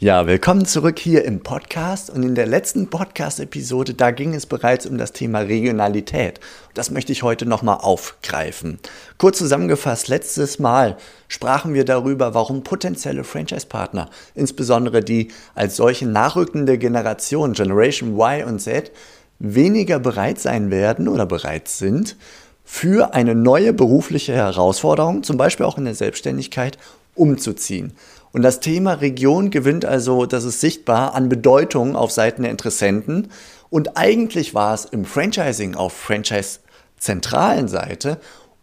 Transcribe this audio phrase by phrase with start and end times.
[0.00, 4.86] Ja, willkommen zurück hier im Podcast und in der letzten Podcast-Episode, da ging es bereits
[4.86, 6.38] um das Thema Regionalität.
[6.72, 8.78] Das möchte ich heute nochmal aufgreifen.
[9.16, 16.78] Kurz zusammengefasst, letztes Mal sprachen wir darüber, warum potenzielle Franchise-Partner, insbesondere die als solche nachrückende
[16.78, 18.92] Generation, Generation Y und Z,
[19.40, 22.16] weniger bereit sein werden oder bereit sind,
[22.62, 26.78] für eine neue berufliche Herausforderung, zum Beispiel auch in der Selbstständigkeit,
[27.16, 27.94] umzuziehen.
[28.32, 33.28] Und das Thema Region gewinnt also, das ist sichtbar, an Bedeutung auf Seiten der Interessenten.
[33.70, 38.18] Und eigentlich war es im Franchising auf Franchise-zentralen Seite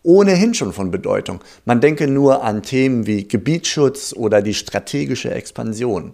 [0.06, 1.44] ohnehin schon von Bedeutung.
[1.66, 6.14] Man denke nur an Themen wie Gebietsschutz oder die strategische Expansion.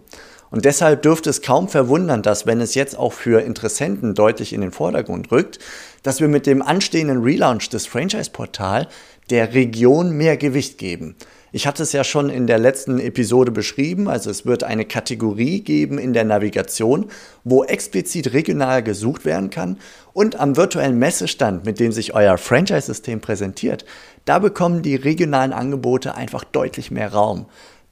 [0.50, 4.60] Und deshalb dürfte es kaum verwundern, dass wenn es jetzt auch für Interessenten deutlich in
[4.60, 5.58] den Vordergrund rückt,
[6.02, 8.88] dass wir mit dem anstehenden Relaunch des Franchise-Portal
[9.30, 11.16] der Region mehr Gewicht geben.
[11.54, 15.60] Ich hatte es ja schon in der letzten Episode beschrieben, also es wird eine Kategorie
[15.60, 17.10] geben in der Navigation,
[17.44, 19.78] wo explizit regional gesucht werden kann
[20.14, 23.84] und am virtuellen Messestand, mit dem sich euer Franchise-System präsentiert,
[24.24, 27.44] da bekommen die regionalen Angebote einfach deutlich mehr Raum.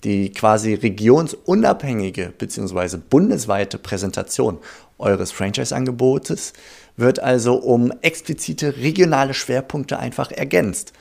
[0.04, 2.96] Die quasi regionsunabhängige bzw.
[3.10, 4.56] bundesweite Präsentation
[4.96, 6.54] eures Franchise-Angebotes
[6.96, 10.94] wird also um explizite regionale Schwerpunkte einfach ergänzt.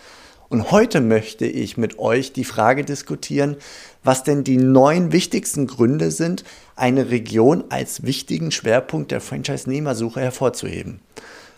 [0.50, 3.56] Und heute möchte ich mit euch die Frage diskutieren,
[4.04, 6.44] was denn die neun wichtigsten Gründe sind,
[6.76, 11.02] eine Region als wichtigen Schwerpunkt der Franchise-Nehmersuche hervorzuheben.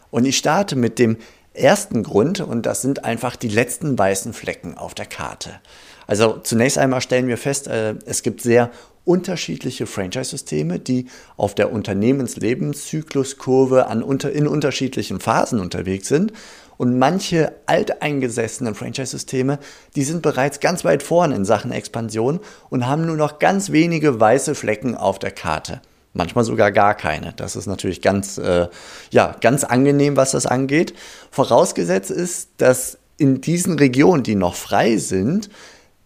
[0.09, 1.15] Und ich starte mit dem
[1.53, 5.61] ersten Grund und das sind einfach die letzten weißen Flecken auf der Karte.
[6.05, 8.71] Also zunächst einmal stellen wir fest, äh, es gibt sehr
[9.05, 11.07] unterschiedliche Franchise-Systeme, die
[11.37, 16.33] auf der Unternehmenslebenszykluskurve an, in unterschiedlichen Phasen unterwegs sind.
[16.81, 19.59] Und manche alteingesessenen Franchise-Systeme,
[19.95, 22.39] die sind bereits ganz weit vorne in Sachen Expansion
[22.71, 25.79] und haben nur noch ganz wenige weiße Flecken auf der Karte.
[26.13, 27.33] Manchmal sogar gar keine.
[27.33, 28.67] Das ist natürlich ganz, äh,
[29.11, 30.95] ja, ganz angenehm, was das angeht.
[31.29, 35.51] Vorausgesetzt ist, dass in diesen Regionen, die noch frei sind,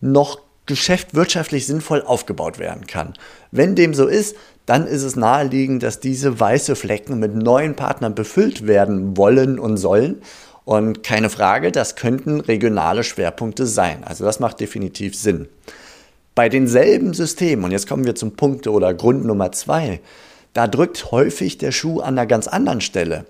[0.02, 3.14] noch Geschäft wirtschaftlich sinnvoll aufgebaut werden kann.
[3.50, 4.36] Wenn dem so ist,
[4.66, 9.78] dann ist es naheliegend, dass diese weiße Flecken mit neuen Partnern befüllt werden wollen und
[9.78, 10.22] sollen.
[10.66, 14.04] Und keine Frage, das könnten regionale Schwerpunkte sein.
[14.04, 15.48] Also das macht definitiv Sinn.
[16.34, 20.02] Bei denselben Systemen, und jetzt kommen wir zum Punkt oder Grund Nummer zwei,
[20.54, 23.26] da drückt häufig der Schuh an einer ganz anderen Stelle.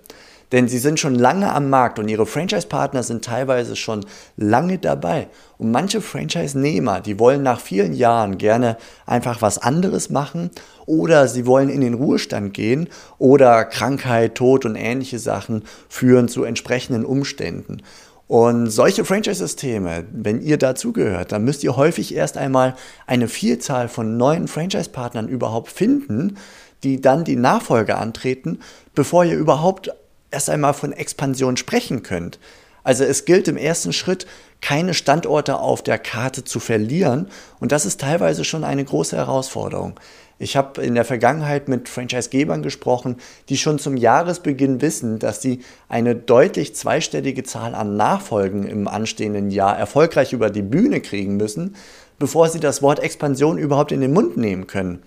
[0.55, 4.05] Denn sie sind schon lange am Markt und ihre Franchise-Partner sind teilweise schon
[4.37, 5.27] lange dabei.
[5.57, 10.51] Und manche Franchise-Nehmer, die wollen nach vielen Jahren gerne einfach was anderes machen
[10.85, 16.45] oder sie wollen in den Ruhestand gehen oder Krankheit, Tod und ähnliche Sachen führen zu
[16.45, 17.81] entsprechenden Umständen.
[18.29, 22.75] Und solche Franchise-Systeme, wenn ihr dazugehört, dann müsst ihr häufig erst einmal
[23.07, 26.37] eine Vielzahl von neuen Franchise-Partnern überhaupt finden,
[26.85, 28.59] die dann die Nachfolge antreten,
[28.93, 29.91] bevor ihr überhaupt
[30.35, 32.39] erst einmal von Expansion sprechen könnt.
[32.83, 34.27] Also es gilt im ersten Schritt,
[34.61, 37.29] keine Standorte auf der Karte zu verlieren
[37.59, 39.99] und das ist teilweise schon eine große Herausforderung.
[40.37, 43.15] Ich habe in der Vergangenheit mit Franchisegebern gesprochen,
[43.47, 49.49] die schon zum Jahresbeginn wissen, dass sie eine deutlich zweistellige Zahl an Nachfolgen im anstehenden
[49.49, 51.77] Jahr erfolgreich über die Bühne kriegen müssen,
[52.19, 55.01] bevor sie das Wort Expansion überhaupt in den Mund nehmen können.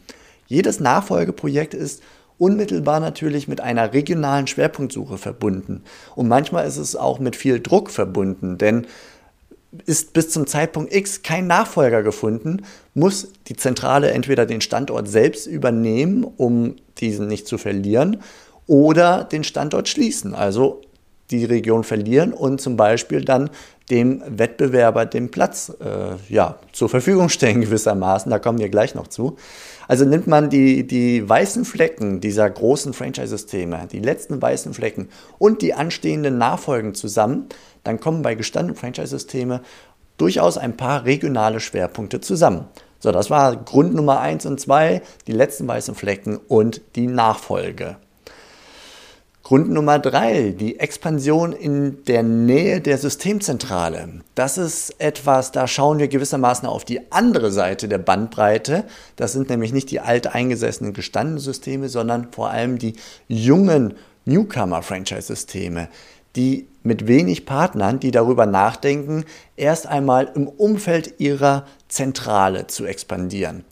[0.46, 2.02] Jedes Nachfolgeprojekt ist
[2.38, 5.82] unmittelbar natürlich mit einer regionalen Schwerpunktsuche verbunden.
[6.14, 8.86] Und manchmal ist es auch mit viel Druck verbunden, denn
[9.84, 12.62] ist bis zum Zeitpunkt X kein Nachfolger gefunden,
[12.94, 18.22] muss die Zentrale entweder den Standort selbst übernehmen, um diesen nicht zu verlieren,
[18.66, 20.82] oder den Standort schließen, also
[21.30, 23.50] die Region verlieren und zum Beispiel dann
[23.90, 28.30] dem Wettbewerber den Platz äh, ja, zur Verfügung stellen gewissermaßen.
[28.30, 29.36] Da kommen wir gleich noch zu.
[29.86, 35.08] Also nimmt man die, die weißen Flecken dieser großen Franchise-Systeme, die letzten weißen Flecken
[35.38, 37.46] und die anstehenden Nachfolgen zusammen,
[37.84, 39.62] dann kommen bei gestandenen Franchise-Systeme
[40.18, 42.66] durchaus ein paar regionale Schwerpunkte zusammen.
[42.98, 47.96] So, das war Grund Nummer eins und zwei, die letzten weißen Flecken und die Nachfolge.
[49.48, 54.20] Grund Nummer drei, die Expansion in der Nähe der Systemzentrale.
[54.34, 58.84] Das ist etwas, da schauen wir gewissermaßen auf die andere Seite der Bandbreite.
[59.16, 62.96] Das sind nämlich nicht die alteingesessenen gestandenen Systeme, sondern vor allem die
[63.26, 63.94] jungen
[64.26, 65.88] Newcomer-Franchise-Systeme,
[66.36, 69.24] die mit wenig Partnern, die darüber nachdenken,
[69.56, 73.64] erst einmal im Umfeld ihrer Zentrale zu expandieren.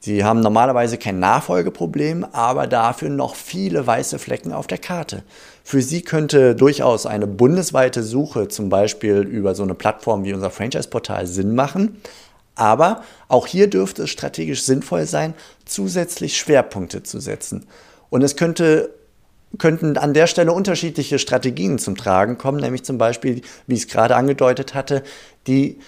[0.00, 5.24] Sie haben normalerweise kein Nachfolgeproblem, aber dafür noch viele weiße Flecken auf der Karte.
[5.64, 10.50] Für Sie könnte durchaus eine bundesweite Suche, zum Beispiel über so eine Plattform wie unser
[10.50, 12.00] Franchise-Portal, Sinn machen.
[12.54, 15.34] Aber auch hier dürfte es strategisch sinnvoll sein,
[15.64, 17.66] zusätzlich Schwerpunkte zu setzen.
[18.10, 18.90] Und es könnte
[19.56, 23.88] könnten an der Stelle unterschiedliche Strategien zum Tragen kommen, nämlich zum Beispiel, wie ich es
[23.88, 25.02] gerade angedeutet hatte,
[25.46, 25.78] die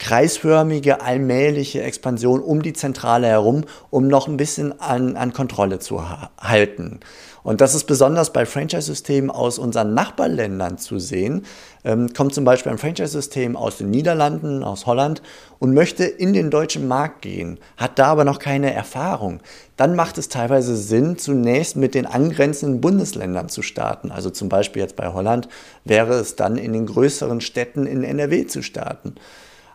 [0.00, 6.02] kreisförmige, allmähliche Expansion um die Zentrale herum, um noch ein bisschen an, an Kontrolle zu
[6.40, 7.00] halten.
[7.42, 11.44] Und das ist besonders bei Franchise-Systemen aus unseren Nachbarländern zu sehen.
[11.84, 15.22] Ähm, kommt zum Beispiel ein Franchise-System aus den Niederlanden, aus Holland
[15.58, 19.40] und möchte in den deutschen Markt gehen, hat da aber noch keine Erfahrung.
[19.76, 24.10] Dann macht es teilweise Sinn, zunächst mit den angrenzenden Bundesländern zu starten.
[24.10, 25.48] Also zum Beispiel jetzt bei Holland
[25.84, 29.14] wäre es dann in den größeren Städten in NRW zu starten.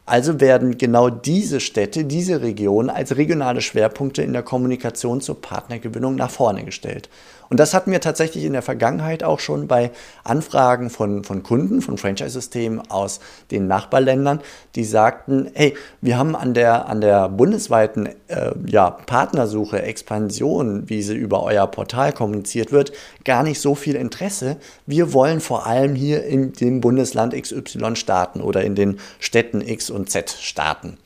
[0.07, 6.16] Also werden genau diese Städte, diese Regionen als regionale Schwerpunkte in der Kommunikation zur Partnergewinnung
[6.16, 7.10] nach vorne gestellt.
[7.50, 9.92] Und das hatten wir tatsächlich in der Vergangenheit auch schon bei
[10.24, 13.19] Anfragen von, von Kunden, von Franchise-Systemen aus
[13.51, 14.42] den Nachbarländern,
[14.75, 21.01] die sagten, hey, wir haben an der, an der bundesweiten äh, ja, Partnersuche, Expansion, wie
[21.01, 22.92] sie über euer Portal kommuniziert wird,
[23.24, 24.57] gar nicht so viel Interesse.
[24.86, 29.89] Wir wollen vor allem hier in dem Bundesland XY starten oder in den Städten X
[29.89, 30.97] und Z starten.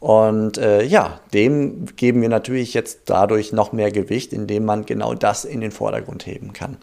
[0.00, 5.14] Und äh, ja, dem geben wir natürlich jetzt dadurch noch mehr Gewicht, indem man genau
[5.14, 6.76] das in den Vordergrund heben kann.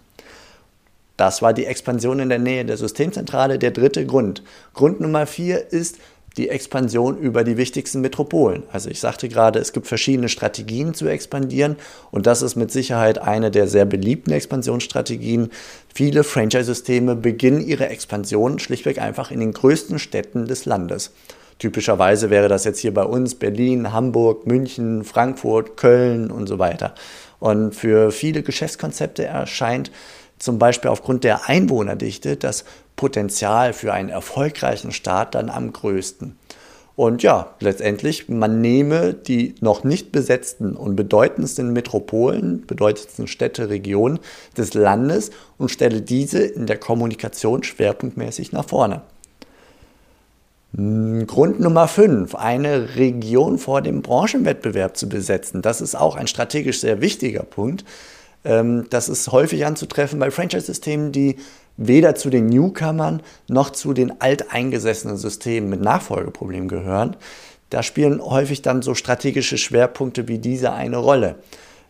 [1.17, 4.44] Das war die Expansion in der Nähe der Systemzentrale, der dritte Grund.
[4.73, 5.97] Grund Nummer vier ist
[6.35, 8.63] die Expansion über die wichtigsten Metropolen.
[8.69, 11.77] Also ich sagte gerade, es gibt verschiedene Strategien zu expandieren
[12.12, 15.51] und das ist mit Sicherheit eine der sehr beliebten Expansionsstrategien.
[15.94, 21.12] Viele Franchise-Systeme beginnen ihre Expansion schlichtweg einfach in den größten Städten des Landes.
[21.59, 26.93] Typischerweise wäre das jetzt hier bei uns Berlin, Hamburg, München, Frankfurt, Köln und so weiter.
[27.39, 29.91] Und für viele Geschäftskonzepte erscheint
[30.37, 32.65] zum Beispiel aufgrund der Einwohnerdichte das
[32.95, 36.37] Potenzial für einen erfolgreichen Start dann am größten.
[36.95, 44.19] Und ja, letztendlich, man nehme die noch nicht besetzten und bedeutendsten Metropolen, bedeutendsten Städte, Regionen
[44.57, 49.01] des Landes und stelle diese in der Kommunikation schwerpunktmäßig nach vorne.
[50.75, 55.62] Hm, Grund Nummer 5, eine Region vor dem Branchenwettbewerb zu besetzen.
[55.62, 57.86] Das ist auch ein strategisch sehr wichtiger Punkt.
[58.44, 61.38] Ähm, das ist häufig anzutreffen bei Franchise-Systemen, die
[61.77, 67.16] weder zu den Newcomern noch zu den alteingesessenen Systemen mit Nachfolgeproblemen gehören.
[67.69, 71.36] Da spielen häufig dann so strategische Schwerpunkte wie diese eine Rolle.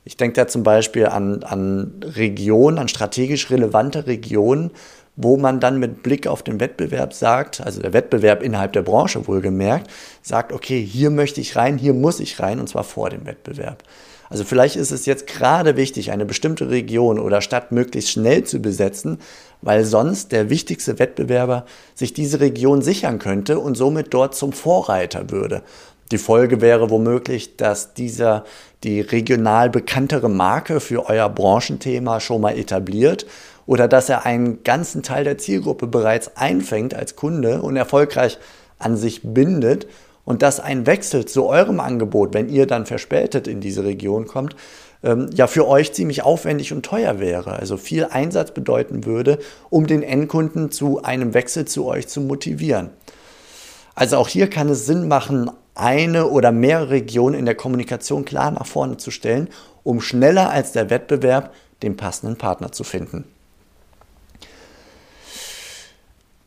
[0.05, 4.71] Ich denke da zum Beispiel an, an Regionen, an strategisch relevante Regionen,
[5.15, 9.27] wo man dann mit Blick auf den Wettbewerb sagt, also der Wettbewerb innerhalb der Branche
[9.27, 9.89] wohlgemerkt,
[10.21, 13.83] sagt, okay, hier möchte ich rein, hier muss ich rein und zwar vor dem Wettbewerb.
[14.29, 18.59] Also vielleicht ist es jetzt gerade wichtig, eine bestimmte Region oder Stadt möglichst schnell zu
[18.59, 19.19] besetzen,
[19.61, 25.29] weil sonst der wichtigste Wettbewerber sich diese Region sichern könnte und somit dort zum Vorreiter
[25.29, 25.61] würde.
[26.11, 28.45] Die Folge wäre womöglich, dass dieser
[28.83, 33.25] die regional bekanntere Marke für euer Branchenthema schon mal etabliert
[33.65, 38.37] oder dass er einen ganzen Teil der Zielgruppe bereits einfängt als Kunde und erfolgreich
[38.77, 39.87] an sich bindet
[40.25, 44.55] und dass ein Wechsel zu eurem Angebot, wenn ihr dann verspätet in diese Region kommt,
[45.03, 49.39] ähm, ja für euch ziemlich aufwendig und teuer wäre, also viel Einsatz bedeuten würde,
[49.71, 52.89] um den Endkunden zu einem Wechsel zu euch zu motivieren.
[53.93, 58.51] Also auch hier kann es Sinn machen, eine oder mehrere Regionen in der Kommunikation klar
[58.51, 59.49] nach vorne zu stellen,
[59.83, 61.53] um schneller als der Wettbewerb
[61.83, 63.25] den passenden Partner zu finden.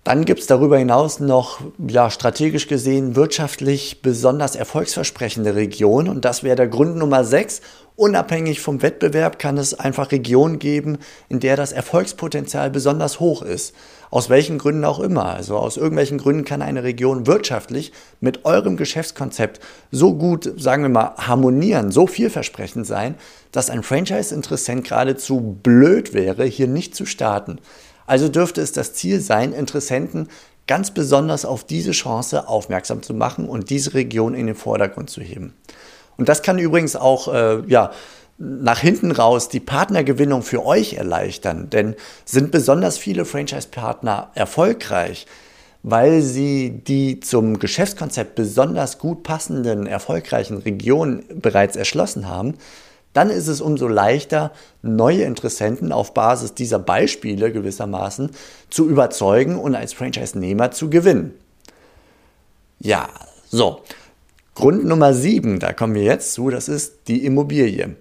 [0.09, 6.43] Dann gibt es darüber hinaus noch ja, strategisch gesehen wirtschaftlich besonders erfolgsversprechende Regionen und das
[6.43, 7.61] wäre der Grund Nummer 6.
[7.95, 10.97] Unabhängig vom Wettbewerb kann es einfach Regionen geben,
[11.29, 13.75] in der das Erfolgspotenzial besonders hoch ist.
[14.11, 15.27] Aus welchen Gründen auch immer.
[15.27, 19.61] Also aus irgendwelchen Gründen kann eine Region wirtschaftlich mit eurem Geschäftskonzept
[19.91, 23.17] so gut, sagen wir mal, harmonieren, so vielversprechend sein,
[23.53, 27.59] dass ein Franchise-Interessent geradezu blöd wäre, hier nicht zu starten.
[28.09, 30.29] Also dürfte es das Ziel sein, Interessenten
[30.67, 35.21] ganz besonders auf diese Chance aufmerksam zu machen und diese Region in den Vordergrund zu
[35.21, 35.55] heben.
[36.17, 37.93] Und das kann übrigens auch äh, ja,
[38.39, 41.69] nach hinten raus die Partnergewinnung für euch erleichtern.
[41.69, 45.27] Denn sind besonders viele Franchise-Partner erfolgreich,
[45.83, 52.55] weil sie die zum Geschäftskonzept besonders gut passenden, erfolgreichen Regionen bereits erschlossen haben,
[53.13, 58.31] dann ist es umso leichter, neue Interessenten auf Basis dieser Beispiele gewissermaßen
[58.71, 61.35] zu überzeugen und als Franchise-Nehmer zu gewinnen.
[62.79, 63.09] Ja,
[63.51, 63.83] so.
[64.55, 67.97] Grund Nummer sieben, da kommen wir jetzt zu, das ist die Immobilie.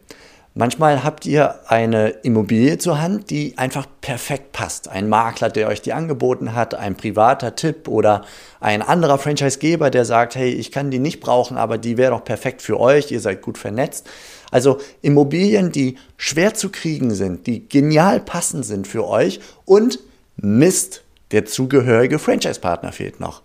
[0.60, 4.88] Manchmal habt ihr eine Immobilie zur Hand, die einfach perfekt passt.
[4.88, 8.24] Ein Makler, der euch die angeboten hat, ein privater Tipp oder
[8.60, 12.24] ein anderer Franchisegeber, der sagt, hey, ich kann die nicht brauchen, aber die wäre doch
[12.24, 14.10] perfekt für euch, ihr seid gut vernetzt.
[14.52, 20.00] Also Immobilien, die schwer zu kriegen sind, die genial passend sind für euch und
[20.38, 23.42] Mist, der zugehörige Franchise-Partner fehlt noch.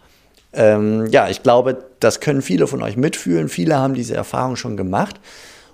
[0.53, 3.49] Ähm, ja, ich glaube, das können viele von euch mitfühlen.
[3.49, 5.19] Viele haben diese Erfahrung schon gemacht.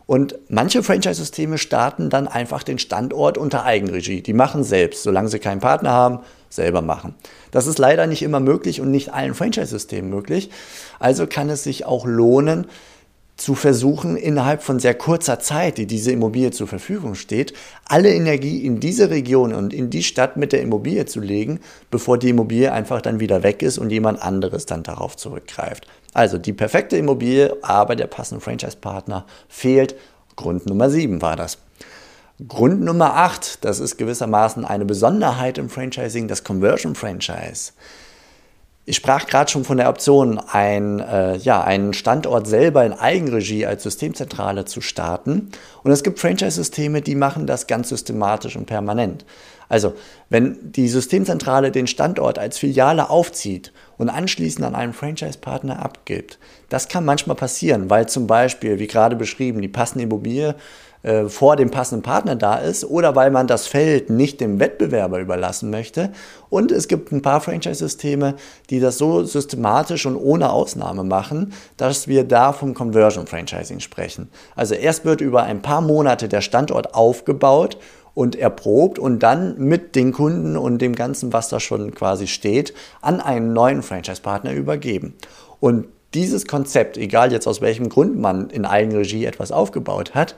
[0.06, 4.22] Und manche Franchise-Systeme starten dann einfach den Standort unter Eigenregie.
[4.22, 7.14] Die machen selbst, solange sie keinen Partner haben, selber machen.
[7.50, 10.48] Das ist leider nicht immer möglich und nicht allen Franchise-Systemen möglich.
[10.98, 12.68] Also kann es sich auch lohnen,
[13.38, 17.54] zu versuchen, innerhalb von sehr kurzer Zeit, die diese Immobilie zur Verfügung steht,
[17.84, 22.18] alle Energie in diese Region und in die Stadt mit der Immobilie zu legen, bevor
[22.18, 25.86] die Immobilie einfach dann wieder weg ist und jemand anderes dann darauf zurückgreift.
[26.12, 29.94] Also die perfekte Immobilie, aber der passende Franchise-Partner fehlt.
[30.34, 31.58] Grund Nummer 7 war das.
[32.46, 37.72] Grund Nummer 8, das ist gewissermaßen eine Besonderheit im Franchising, das Conversion Franchise.
[38.88, 43.66] Ich sprach gerade schon von der Option, ein, äh, ja, einen Standort selber in Eigenregie
[43.66, 45.50] als Systemzentrale zu starten.
[45.82, 49.26] Und es gibt Franchise-Systeme, die machen das ganz systematisch und permanent.
[49.68, 49.92] Also,
[50.30, 56.38] wenn die Systemzentrale den Standort als Filiale aufzieht und anschließend an einen Franchise-Partner abgibt,
[56.70, 60.54] das kann manchmal passieren, weil zum Beispiel, wie gerade beschrieben, die passende Immobilie
[61.02, 65.20] äh, vor dem passenden Partner da ist oder weil man das Feld nicht dem Wettbewerber
[65.20, 66.10] überlassen möchte.
[66.50, 68.34] Und es gibt ein paar Franchise-Systeme,
[68.70, 74.28] die das so systematisch und ohne Ausnahme machen, dass wir da vom Conversion Franchising sprechen.
[74.56, 77.78] Also erst wird über ein paar Monate der Standort aufgebaut
[78.14, 82.74] und erprobt und dann mit den Kunden und dem Ganzen, was da schon quasi steht,
[83.00, 85.14] an einen neuen Franchise-Partner übergeben.
[85.60, 90.34] Und dieses Konzept, egal jetzt aus welchem Grund man in Eigenregie etwas aufgebaut hat,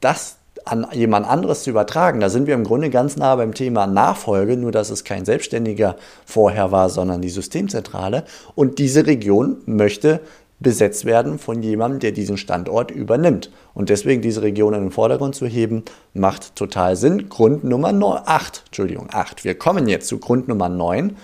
[0.00, 3.86] das an jemand anderes zu übertragen, da sind wir im Grunde ganz nah beim Thema
[3.86, 8.24] Nachfolge, nur dass es kein Selbstständiger vorher war, sondern die Systemzentrale.
[8.54, 10.20] Und diese Region möchte
[10.60, 13.50] besetzt werden von jemandem, der diesen Standort übernimmt.
[13.74, 17.30] Und deswegen diese Region in den Vordergrund zu heben, macht total Sinn.
[17.30, 19.44] Grund Nummer 9, 8, Entschuldigung, 8.
[19.44, 21.16] Wir kommen jetzt zu Grund Nummer 9.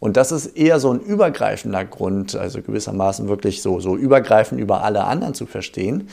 [0.00, 4.82] Und das ist eher so ein übergreifender Grund, also gewissermaßen wirklich so, so übergreifend über
[4.82, 6.08] alle anderen zu verstehen.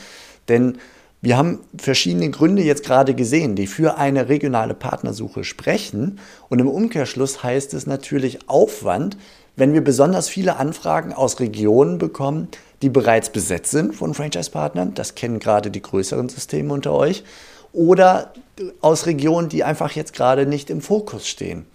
[0.48, 0.78] Denn
[1.22, 6.18] wir haben verschiedene Gründe jetzt gerade gesehen, die für eine regionale Partnersuche sprechen.
[6.48, 9.18] Und im Umkehrschluss heißt es natürlich Aufwand,
[9.56, 12.48] wenn wir besonders viele Anfragen aus Regionen bekommen,
[12.80, 17.24] die bereits besetzt sind von Franchise-Partnern, das kennen gerade die größeren Systeme unter euch,
[17.72, 18.32] oder
[18.80, 21.66] aus Regionen, die einfach jetzt gerade nicht im Fokus stehen.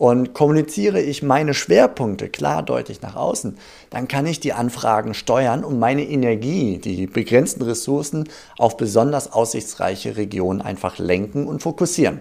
[0.00, 3.58] Und kommuniziere ich meine Schwerpunkte klar deutlich nach außen,
[3.90, 8.26] dann kann ich die Anfragen steuern und meine Energie, die begrenzten Ressourcen
[8.56, 12.20] auf besonders aussichtsreiche Regionen einfach lenken und fokussieren.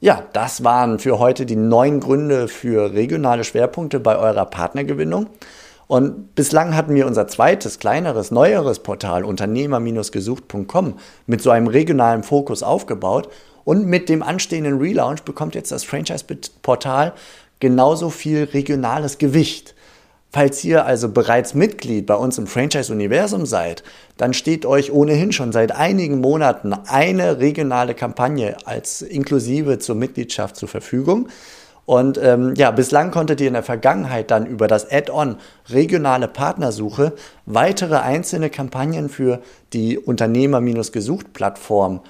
[0.00, 5.28] Ja, das waren für heute die neun Gründe für regionale Schwerpunkte bei eurer Partnergewinnung.
[5.90, 10.94] Und bislang hatten wir unser zweites, kleineres, neueres Portal unternehmer-gesucht.com
[11.26, 13.28] mit so einem regionalen Fokus aufgebaut.
[13.64, 17.12] Und mit dem anstehenden Relaunch bekommt jetzt das Franchise-Portal
[17.58, 19.74] genauso viel regionales Gewicht.
[20.30, 23.82] Falls ihr also bereits Mitglied bei uns im Franchise-Universum seid,
[24.16, 30.54] dann steht euch ohnehin schon seit einigen Monaten eine regionale Kampagne als inklusive zur Mitgliedschaft
[30.54, 31.26] zur Verfügung.
[31.86, 35.36] Und ähm, ja, bislang konntet ihr in der Vergangenheit dann über das Add-on
[35.68, 37.12] regionale Partnersuche
[37.46, 39.40] weitere einzelne Kampagnen für
[39.72, 42.00] die Unternehmer-gesucht-Plattform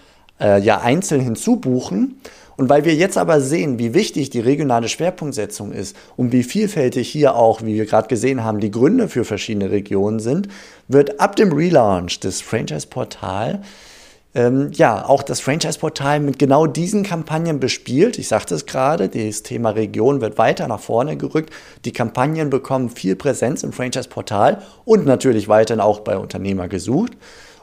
[0.41, 2.21] äh, ja einzeln hinzubuchen.
[2.57, 7.09] Und weil wir jetzt aber sehen, wie wichtig die regionale Schwerpunktsetzung ist und wie vielfältig
[7.09, 10.49] hier auch, wie wir gerade gesehen haben, die Gründe für verschiedene Regionen sind,
[10.87, 13.63] wird ab dem Relaunch des Franchise-Portal
[14.35, 18.19] ähm, ja, auch das Franchise-Portal mit genau diesen Kampagnen bespielt.
[18.19, 21.53] Ich sagte es gerade, das Thema Region wird weiter nach vorne gerückt.
[21.85, 27.13] Die Kampagnen bekommen viel Präsenz im Franchise-Portal und natürlich weiterhin auch bei Unternehmer gesucht.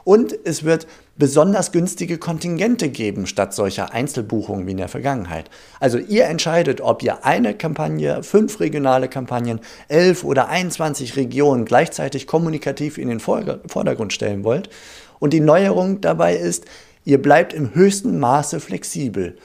[0.04, 5.50] Und es wird besonders günstige Kontingente geben statt solcher Einzelbuchungen wie in der Vergangenheit.
[5.80, 12.26] Also ihr entscheidet, ob ihr eine Kampagne, fünf regionale Kampagnen, elf oder 21 Regionen gleichzeitig
[12.26, 14.70] kommunikativ in den Vordergrund stellen wollt.
[15.18, 16.64] Und die Neuerung dabei ist,
[17.04, 19.36] ihr bleibt im höchsten Maße flexibel.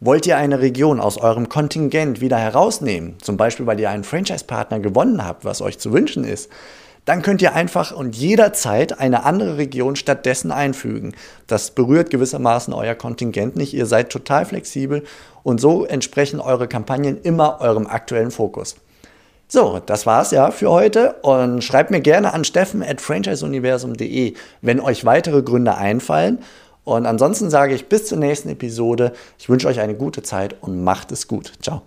[0.00, 4.80] Wollt ihr eine Region aus eurem Kontingent wieder herausnehmen, zum Beispiel weil ihr einen Franchise-Partner
[4.80, 6.48] gewonnen habt, was euch zu wünschen ist,
[7.04, 11.14] dann könnt ihr einfach und jederzeit eine andere Region stattdessen einfügen.
[11.46, 13.74] Das berührt gewissermaßen euer Kontingent nicht.
[13.74, 15.02] Ihr seid total flexibel
[15.42, 18.76] und so entsprechen eure Kampagnen immer eurem aktuellen Fokus.
[19.52, 24.78] So, das war's ja für heute und schreibt mir gerne an steffen at franchiseuniversum.de, wenn
[24.78, 26.38] euch weitere Gründe einfallen.
[26.84, 29.12] Und ansonsten sage ich bis zur nächsten Episode.
[29.40, 31.52] Ich wünsche euch eine gute Zeit und macht es gut.
[31.60, 31.82] Ciao.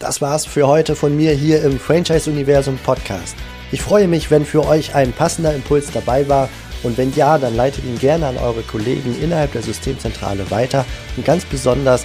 [0.00, 3.36] Das war's für heute von mir hier im Franchise Universum Podcast.
[3.70, 6.48] Ich freue mich, wenn für euch ein passender Impuls dabei war
[6.82, 10.84] und wenn ja, dann leitet ihn gerne an eure Kollegen innerhalb der Systemzentrale weiter
[11.16, 12.04] und ganz besonders